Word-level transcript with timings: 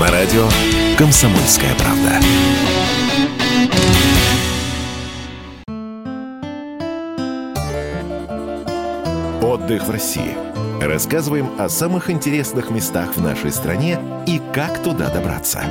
Радио 0.00 0.48
«Комсомольская 0.98 1.74
правда». 1.76 2.20
Отдых 9.40 9.86
в 9.86 9.90
России. 9.90 10.36
Рассказываем 10.82 11.48
о 11.58 11.68
самых 11.68 12.10
интересных 12.10 12.70
местах 12.70 13.14
в 13.14 13.22
нашей 13.22 13.52
стране 13.52 13.98
и 14.26 14.40
как 14.52 14.82
туда 14.82 15.08
добраться. 15.10 15.62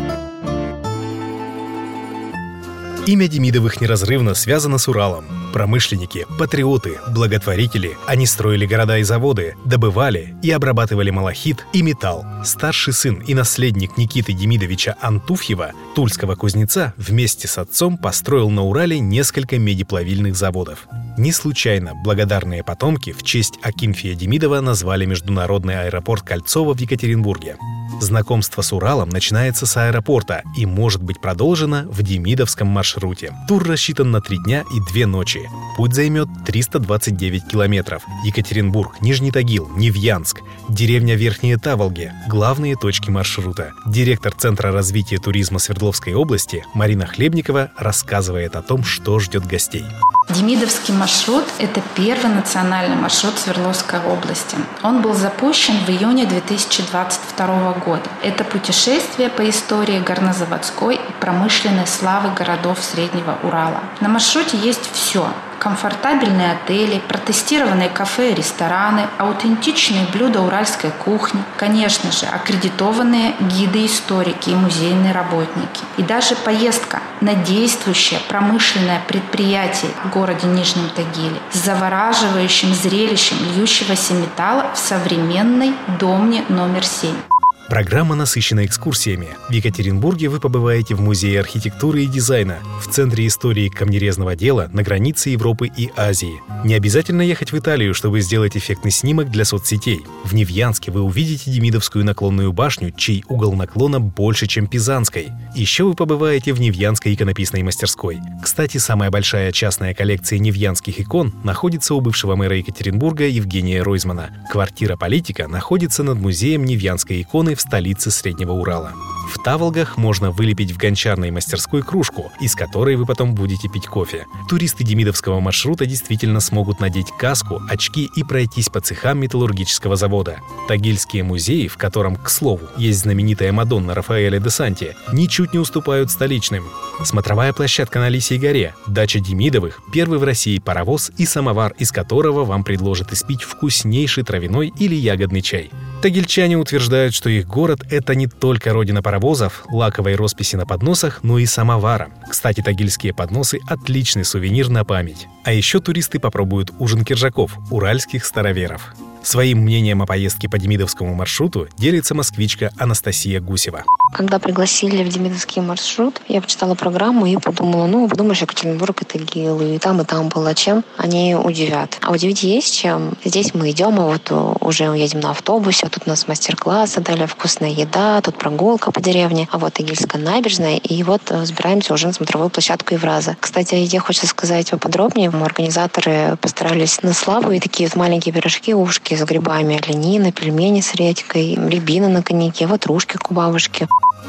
Имя 3.05 3.27
Демидовых 3.27 3.81
неразрывно 3.81 4.33
связано 4.33 4.77
с 4.77 4.87
Уралом. 4.87 5.25
Промышленники, 5.51 6.25
патриоты, 6.39 6.99
благотворители. 7.09 7.97
Они 8.07 8.25
строили 8.25 8.65
города 8.65 8.97
и 8.97 9.03
заводы, 9.03 9.55
добывали 9.65 10.33
и 10.41 10.49
обрабатывали 10.51 11.09
малахит 11.09 11.65
и 11.73 11.81
металл. 11.81 12.25
Старший 12.45 12.93
сын 12.93 13.15
и 13.15 13.33
наследник 13.33 13.97
Никиты 13.97 14.31
Демидовича 14.31 14.95
Антуфьева, 15.01 15.73
тульского 15.95 16.35
кузнеца, 16.35 16.93
вместе 16.95 17.49
с 17.49 17.57
отцом 17.57 17.97
построил 17.97 18.49
на 18.49 18.63
Урале 18.63 18.99
несколько 18.99 19.59
медиплавильных 19.59 20.37
заводов. 20.37 20.87
Не 21.17 21.33
случайно 21.33 21.95
благодарные 22.05 22.63
потомки 22.63 23.11
в 23.11 23.21
честь 23.21 23.59
Акинфия 23.61 24.15
Демидова 24.15 24.61
назвали 24.61 25.05
международный 25.05 25.87
аэропорт 25.87 26.23
Кольцово 26.23 26.73
в 26.73 26.79
Екатеринбурге. 26.79 27.57
Знакомство 28.01 28.61
с 28.61 28.73
Уралом 28.73 29.09
начинается 29.09 29.65
с 29.65 29.77
аэропорта 29.77 30.43
и 30.57 30.65
может 30.65 31.01
быть 31.01 31.21
продолжено 31.21 31.83
в 31.83 32.01
Демидовском 32.03 32.67
маршруте. 32.67 33.33
Тур 33.47 33.63
рассчитан 33.67 34.11
на 34.11 34.21
три 34.21 34.37
дня 34.37 34.63
и 34.73 34.79
две 34.91 35.05
ночи. 35.05 35.41
Путь 35.77 35.93
займет 35.93 36.27
329 36.45 37.47
километров. 37.47 38.03
Екатеринбург, 38.23 39.01
Нижний 39.01 39.31
Тагил, 39.31 39.69
Невьянск, 39.75 40.41
деревня 40.69 41.15
Верхние 41.15 41.57
Таволги– 41.57 42.11
главные 42.29 42.75
точки 42.75 43.09
маршрута. 43.09 43.73
Директор 43.85 44.33
Центра 44.33 44.71
развития 44.71 45.17
туризма 45.17 45.59
Свердловской 45.59 46.13
области 46.13 46.65
Марина 46.73 47.05
Хлебникова 47.05 47.71
рассказывает 47.77 48.55
о 48.55 48.61
том, 48.61 48.83
что 48.83 49.19
ждет 49.19 49.45
гостей. 49.45 49.85
Демидовский 50.29 50.93
маршрут– 50.93 51.43
это 51.59 51.81
первый 51.95 52.33
национальный 52.33 52.95
маршрут 52.95 53.37
Свердловской 53.37 53.99
области. 53.99 54.55
Он 54.81 55.01
был 55.01 55.13
запущен 55.13 55.75
в 55.85 55.89
июне 55.89 56.25
2022 56.25 57.73
года. 57.85 58.09
Это 58.23 58.43
путешествие 58.43 59.29
по 59.29 59.47
истории 59.49 59.99
горнозаводской 59.99 60.95
и 60.95 61.11
промышленной 61.19 61.87
славы 61.87 62.33
городов 62.33 62.79
Среднего 62.81 63.37
Урала. 63.43 63.81
На 63.99 64.07
маршруте 64.07 64.57
есть 64.57 64.89
все 64.93 65.27
комфортабельные 65.63 66.51
отели, 66.51 67.01
протестированные 67.07 67.89
кафе 67.89 68.31
и 68.31 68.35
рестораны, 68.35 69.07
аутентичные 69.17 70.05
блюда 70.11 70.41
уральской 70.41 70.91
кухни, 70.91 71.41
конечно 71.55 72.11
же, 72.11 72.25
аккредитованные 72.25 73.33
гиды-историки 73.39 74.49
и 74.49 74.55
музейные 74.55 75.13
работники. 75.13 75.81
И 75.95 76.03
даже 76.03 76.35
поездка 76.35 77.01
на 77.21 77.33
действующее 77.33 78.19
промышленное 78.27 79.01
предприятие 79.07 79.91
в 80.03 80.09
городе 80.09 80.47
Нижнем 80.47 80.89
Тагиле 80.89 81.39
с 81.51 81.59
завораживающим 81.59 82.73
зрелищем 82.73 83.37
льющегося 83.55 84.13
металла 84.13 84.71
в 84.73 84.77
современной 84.77 85.73
домне 85.99 86.43
номер 86.49 86.83
7. 86.83 87.32
Программа 87.69 88.15
насыщена 88.15 88.65
экскурсиями. 88.65 89.29
В 89.49 89.53
Екатеринбурге 89.53 90.27
вы 90.27 90.39
побываете 90.39 90.95
в 90.95 91.01
Музее 91.01 91.39
архитектуры 91.39 92.03
и 92.03 92.07
дизайна, 92.07 92.59
в 92.81 92.89
Центре 92.89 93.25
истории 93.25 93.69
камнерезного 93.69 94.35
дела 94.35 94.69
на 94.73 94.83
границе 94.83 95.29
Европы 95.29 95.71
и 95.75 95.89
Азии. 95.95 96.41
Не 96.65 96.75
обязательно 96.75 97.21
ехать 97.21 97.51
в 97.51 97.57
Италию, 97.57 97.93
чтобы 97.93 98.19
сделать 98.19 98.57
эффектный 98.57 98.91
снимок 98.91 99.31
для 99.31 99.45
соцсетей. 99.45 100.01
В 100.25 100.35
Невьянске 100.35 100.91
вы 100.91 101.01
увидите 101.01 101.51
Демидовскую 101.51 102.03
наклонную 102.03 102.51
башню, 102.51 102.91
чей 102.91 103.23
угол 103.29 103.53
наклона 103.53 103.99
больше, 104.01 104.45
чем 104.45 104.67
Пизанской. 104.67 105.29
Еще 105.55 105.85
вы 105.85 105.93
побываете 105.93 106.53
в 106.53 106.59
Невьянской 106.59 107.13
иконописной 107.13 107.63
мастерской. 107.63 108.19
Кстати, 108.43 108.77
самая 108.77 109.09
большая 109.09 109.51
частная 109.53 109.93
коллекция 109.93 110.37
невьянских 110.37 110.99
икон 110.99 111.33
находится 111.43 111.95
у 111.95 112.01
бывшего 112.01 112.35
мэра 112.35 112.57
Екатеринбурга 112.57 113.25
Евгения 113.25 113.81
Ройзмана. 113.81 114.45
Квартира 114.51 114.97
политика 114.97 115.47
находится 115.47 116.03
над 116.03 116.19
музеем 116.19 116.65
Невьянской 116.65 117.21
иконы 117.21 117.52
в 117.55 117.61
столице 117.61 118.11
Среднего 118.11 118.51
Урала. 118.51 118.93
В 119.33 119.41
Таволгах 119.41 119.97
можно 119.97 120.31
вылепить 120.31 120.71
в 120.71 120.77
гончарной 120.77 121.31
мастерской 121.31 121.81
кружку, 121.81 122.31
из 122.39 122.55
которой 122.55 122.95
вы 122.95 123.05
потом 123.05 123.33
будете 123.33 123.69
пить 123.69 123.87
кофе. 123.87 124.27
Туристы 124.49 124.83
Демидовского 124.83 125.39
маршрута 125.39 125.85
действительно 125.85 126.39
смогут 126.39 126.79
надеть 126.79 127.07
каску, 127.17 127.61
очки 127.69 128.09
и 128.15 128.23
пройтись 128.23 128.69
по 128.69 128.81
цехам 128.81 129.19
металлургического 129.19 129.95
завода. 129.95 130.39
Тагильские 130.67 131.23
музеи, 131.23 131.67
в 131.67 131.77
котором, 131.77 132.15
к 132.15 132.29
слову, 132.29 132.67
есть 132.77 132.99
знаменитая 132.99 133.51
Мадонна 133.51 133.95
Рафаэля 133.95 134.39
де 134.39 134.49
Санти, 134.49 134.95
ничуть 135.11 135.53
не 135.53 135.59
уступают 135.59 136.11
столичным. 136.11 136.65
Смотровая 137.03 137.53
площадка 137.53 137.99
на 137.99 138.09
Лисьей 138.09 138.39
горе, 138.39 138.75
дача 138.87 139.19
Демидовых, 139.19 139.81
первый 139.91 140.19
в 140.19 140.23
России 140.23 140.59
паровоз 140.59 141.11
и 141.17 141.25
самовар, 141.25 141.73
из 141.79 141.91
которого 141.91 142.45
вам 142.45 142.63
предложат 142.63 143.13
испить 143.13 143.41
вкуснейший 143.41 144.23
травяной 144.23 144.71
или 144.77 144.95
ягодный 144.95 145.41
чай. 145.41 145.71
Тагильчане 146.03 146.57
утверждают, 146.57 147.13
что 147.13 147.29
их 147.29 147.47
город— 147.47 147.79
это 147.89 148.13
не 148.13 148.27
только 148.27 148.73
родина 148.73 149.01
паровозов, 149.01 149.63
лаковой 149.71 150.15
росписи 150.15 150.57
на 150.57 150.65
подносах, 150.65 151.23
но 151.23 151.39
и 151.39 151.45
самовара. 151.45 152.09
Кстати, 152.29 152.59
тагильские 152.59 153.13
подносы— 153.13 153.61
отличный 153.69 154.25
сувенир 154.25 154.67
на 154.67 154.83
память. 154.83 155.27
А 155.45 155.53
еще 155.53 155.79
туристы 155.79 156.19
попробуют 156.19 156.73
ужин 156.77 157.05
киржаков, 157.05 157.57
уральских 157.71 158.25
староверов. 158.25 158.93
Своим 159.23 159.59
мнением 159.59 160.01
о 160.01 160.05
поездке 160.05 160.49
по 160.49 160.57
Демидовскому 160.57 161.13
маршруту 161.13 161.67
делится 161.77 162.13
москвичка 162.13 162.71
Анастасия 162.77 163.39
Гусева. 163.39 163.85
Когда 164.13 164.37
пригласили 164.37 165.01
в 165.03 165.09
Демидовский 165.09 165.61
маршрут, 165.61 166.21
я 166.27 166.41
почитала 166.41 166.75
программу 166.75 167.25
и 167.25 167.37
подумала, 167.37 167.87
ну, 167.87 168.07
подумаешь, 168.07 168.41
Екатеринбург 168.41 169.01
это 169.01 169.17
ГИЛ, 169.17 169.61
и 169.61 169.77
там, 169.79 170.01
и 170.01 170.05
там 170.05 170.27
было. 170.27 170.53
Чем 170.53 170.83
они 170.97 171.35
удивят? 171.35 171.97
А 172.01 172.11
удивить 172.11 172.43
есть 172.43 172.75
чем. 172.75 173.17
Здесь 173.23 173.53
мы 173.53 173.71
идем, 173.71 173.99
а 173.99 174.07
вот 174.07 174.31
уже 174.59 174.83
едем 174.83 175.21
на 175.21 175.31
автобусе, 175.31 175.87
тут 175.87 176.03
у 176.05 176.09
нас 176.09 176.27
мастер-класс, 176.27 176.95
дали 176.97 177.25
вкусная 177.25 177.71
еда, 177.71 178.21
тут 178.21 178.37
прогулка 178.37 178.91
по 178.91 179.01
деревне, 179.01 179.47
а 179.51 179.57
вот 179.57 179.79
Игильская 179.79 180.21
набережная, 180.21 180.77
и 180.77 181.01
вот 181.01 181.21
сбираемся 181.43 181.93
уже 181.93 182.07
на 182.07 182.13
смотровую 182.13 182.49
площадку 182.49 182.93
Евраза. 182.93 183.37
Кстати, 183.39 183.75
я 183.75 183.99
хочу 184.01 184.27
сказать 184.27 184.69
поподробнее. 184.69 185.31
Мы 185.31 185.45
организаторы 185.45 186.37
постарались 186.41 187.01
на 187.01 187.13
славу, 187.13 187.51
и 187.51 187.59
такие 187.59 187.87
вот 187.89 187.95
маленькие 187.95 188.33
пирожки, 188.33 188.73
ушки 188.73 189.12
с 189.15 189.23
грибами, 189.23 189.79
оленины, 189.81 190.31
пельмени 190.31 190.81
с 190.81 190.95
редькой, 190.95 191.55
рябина 191.55 192.09
на 192.09 192.23
коньяке, 192.23 192.67
ватрушки 192.67 193.17
к 193.17 193.31
бабушке. 193.31 193.87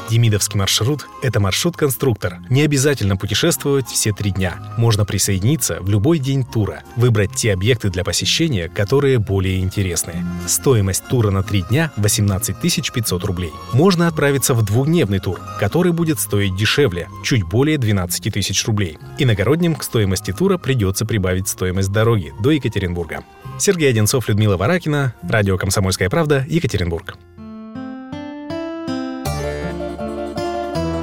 Демидовский 0.09 0.59
маршрут– 0.59 1.07
это 1.23 1.39
маршрут-конструктор. 1.39 2.37
Не 2.49 2.61
обязательно 2.61 3.17
путешествовать 3.17 3.87
все 3.87 4.11
три 4.11 4.31
дня. 4.31 4.55
Можно 4.77 5.03
присоединиться 5.05 5.79
в 5.81 5.89
любой 5.89 6.19
день 6.19 6.43
тура, 6.43 6.83
выбрать 6.95 7.33
те 7.35 7.53
объекты 7.53 7.89
для 7.89 8.03
посещения, 8.03 8.69
которые 8.69 9.17
более 9.17 9.59
интересны. 9.61 10.23
Стоимость 10.47 11.07
тура 11.07 11.31
на 11.31 11.43
три 11.43 11.63
дня– 11.63 11.91
18 11.97 12.55
500 12.93 13.23
рублей. 13.23 13.51
Можно 13.73 14.07
отправиться 14.07 14.53
в 14.53 14.63
двухдневный 14.63 15.19
тур, 15.19 15.39
который 15.59 15.91
будет 15.91 16.19
стоить 16.19 16.55
дешевле– 16.55 17.07
чуть 17.23 17.43
более 17.43 17.77
12 17.77 18.31
тысяч 18.33 18.65
рублей. 18.65 18.97
Иногородним 19.17 19.75
к 19.75 19.83
стоимости 19.83 20.31
тура 20.31 20.57
придется 20.57 21.05
прибавить 21.05 21.47
стоимость 21.47 21.91
дороги 21.91 22.33
до 22.39 22.51
Екатеринбурга. 22.51 23.23
Сергей 23.57 23.89
Одинцов, 23.89 24.27
Людмила 24.27 24.57
Варакина, 24.57 25.15
Радио 25.23 25.57
«Комсомольская 25.57 26.09
правда», 26.09 26.45
Екатеринбург. 26.47 27.17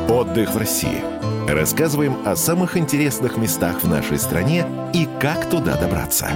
Отдых 0.09 0.55
в 0.55 0.59
России. 0.59 1.03
Рассказываем 1.49 2.17
о 2.27 2.37
самых 2.37 2.77
интересных 2.77 3.37
местах 3.37 3.83
в 3.83 3.89
нашей 3.89 4.19
стране 4.19 4.67
и 4.93 5.09
как 5.21 5.49
туда 5.51 5.77
добраться. 5.77 6.29